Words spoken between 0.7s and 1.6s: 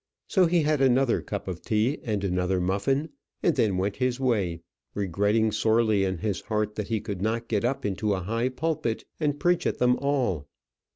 another cup